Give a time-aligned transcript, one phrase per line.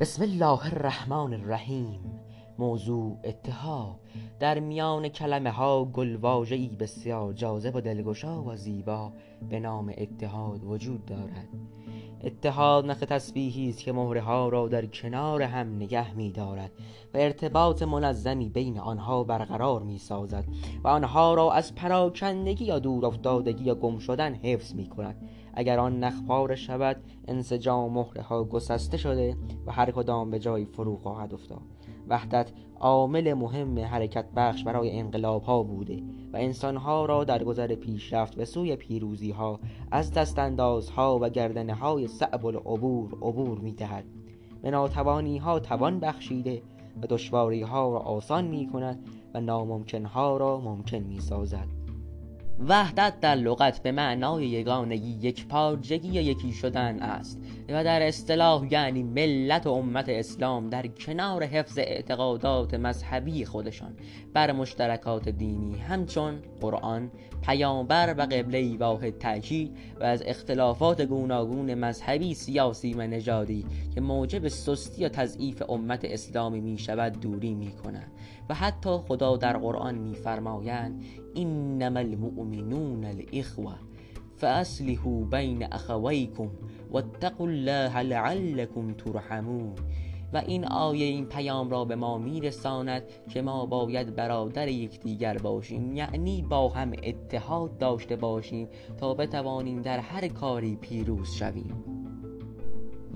[0.00, 2.00] بسم الله الرحمن الرحیم.
[2.58, 4.00] موضوع اتحاد.
[4.40, 9.12] در میان کلمه ها گل واژه ای بسیار جاذب و دلگشا و زیبا
[9.50, 11.48] به نام اتحاد وجود دارد.
[12.24, 16.70] اتحاد نخ تسبیحی است که مهره ها را در کنار هم نگه می دارد
[17.14, 20.44] و ارتباط منظمی بین آنها برقرار می سازد
[20.84, 26.04] و آنها را از پراکندگی یا دورافتادگی یا گم شدن حفظ می کند اگر آن
[26.04, 26.96] نخ پاره شود
[27.28, 31.62] انسجام مهره ها گسسته شده و هر کدام به جایی فرو خواهد افتاد.
[32.08, 32.50] وحدت
[32.84, 36.02] عامل مهم حرکت بخش برای انقلاب ها بوده
[36.32, 39.60] و انسان ها را در گذر پیشرفت به سوی پیروزی ها
[39.90, 40.38] از دست
[40.90, 44.04] ها و گردنه های صعب العبور عبور می دهد
[44.62, 46.62] به ناتوانی ها توان بخشیده
[47.02, 51.83] و دشواری ها را آسان می کند و ناممکن ها را ممکن می سازد
[52.58, 59.02] وحدت در لغت به معنای یگانگی یکپارچگی یا یکی شدن است و در اصطلاح یعنی
[59.02, 63.94] ملت و امت اسلام در کنار حفظ اعتقادات مذهبی خودشان
[64.34, 67.10] بر مشترکات دینی همچون قرآن
[67.42, 74.48] پیامبر و قبله واحد تأکید و از اختلافات گوناگون مذهبی سیاسی و نژادی که موجب
[74.48, 78.12] سستی و تضعیف امت اسلامی می شود دوری می کند
[78.48, 81.04] و حتی خدا در قرآن می فرمایند
[81.36, 82.02] انما
[82.44, 83.74] المؤمنون الاخوه
[84.36, 86.50] فاصلحوا بین اخویکم
[86.90, 89.74] واتقوا الله لعلکم ترحمون.
[90.32, 95.96] و این آیه این پیام را به ما میرساند که ما باید برادر یکدیگر باشیم
[95.96, 102.03] یعنی با هم اتحاد داشته باشیم تا بتوانیم در هر کاری پیروز شویم.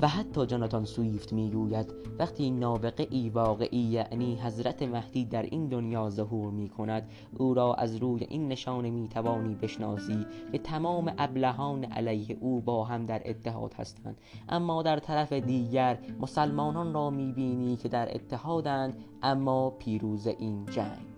[0.02, 6.10] و حتی جاناتان سویفت می‌گوید وقتی نابغه ای واقعی یعنی حضرت مهدی در این دنیا
[6.10, 11.84] ظهور می کند او را از روی این نشانه می توانی بشناسی که تمام ابلهان
[11.84, 14.16] علیه او با هم در اتحاد هستند.
[14.48, 21.17] اما در طرف دیگر مسلمانان را می بینی که در اتحادند اما پیروز این جنگ.